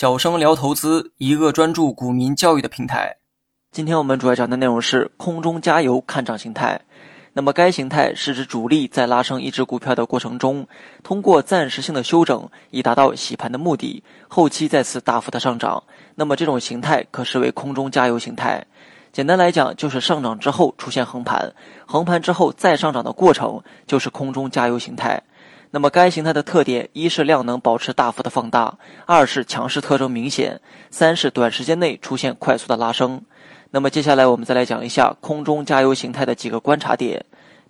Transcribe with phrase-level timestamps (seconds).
[0.00, 3.16] 小生聊投资，一个专注股民教育的平台。
[3.72, 6.80] 今天我们主要讲的内容是空中加油看涨形态。
[7.32, 10.64] 那么该形态是指主力在拉升一只股票的过程中，
[11.02, 15.82] 通过暂时性的修整，以达到洗盘的目的，后期再次大幅的上涨。
[16.14, 18.64] 那么这种形态可视为空中加油形态。
[19.10, 21.52] 简单来讲，就是上涨之后出现横盘，
[21.84, 25.20] 横盘之后再上涨的过程，就是空中加油形态。
[25.70, 30.60] 那么该形态的特点，一是量能保持大幅的放大，二是强势特征明显，
[30.90, 33.22] 三是短时间内出现快速的拉升。
[33.70, 37.24] 那么接下来我们再来讲一下空中加油形态的几个观察点。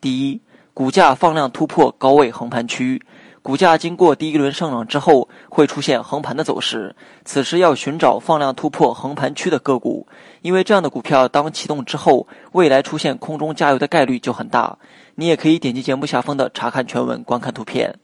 [0.00, 0.40] 第一，
[0.74, 3.00] 股价放量突破高位横盘区。
[3.44, 6.96] 股价经过第一轮上涨之后，会出现横盘的走势。
[7.26, 10.08] 此时要寻找放量突破横盘区的个股，
[10.40, 14.78] 因为这样的股票当启动之后，未来出现空中加油的概率就很大。
[15.16, 17.94] 你也可以点击节目下方的查看全文，观看图片。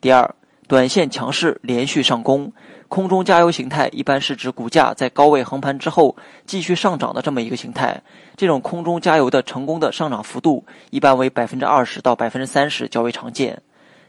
[0.00, 0.34] 第二，
[0.66, 2.52] 短线强势连续上攻，
[2.88, 6.16] 空中加油形态一般是指股价在高位横盘之后
[6.46, 8.02] 继续上涨的这么一个形态。
[8.34, 13.62] 这种空中加油的成功的上涨幅度一般为百分之二十到百分之三十较为常见。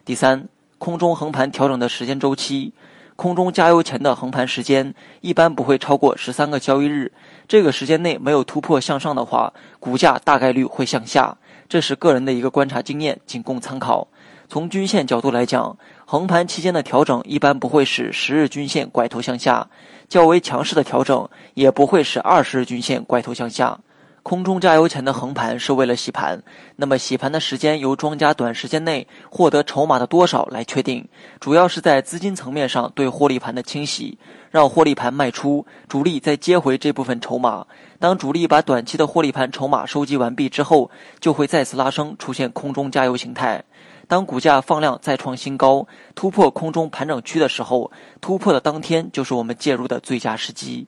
[0.04, 0.50] 第三。
[0.82, 2.74] 空中横盘调整的时间周期，
[3.16, 7.12] 空中加油前的横盘时间一般不会超过十三个交易日。
[7.48, 11.38] 这个时间内没有突破向上的话，股价大概率会向下。
[11.70, 14.08] 这是个人的一个观察经验，仅供参考。
[14.50, 19.68] 从均线角度来讲，横盘期间的调整一般不会使十日均线拐头向下，
[20.10, 23.78] 较为强势的调整也不会使二十日均线拐头向下。
[24.24, 26.44] 空中加油前的横盘是为了洗盘，
[26.76, 31.08] 那么洗盘的时间由庄家短时间内获得筹码的多少来确定，
[31.40, 34.20] 主要是在资金层面上对获利盘的清洗，
[34.52, 37.66] 让获利盘卖出，主力再接回这部分筹码。
[37.98, 43.64] 当主力把短期的获利盘筹码收集完毕之后，就会再次拉升，出现空中加油形态。
[44.08, 50.88] 当股价放量再创新高，突破空中盘整区的时候，突破的当天就是我们介入的最佳时机。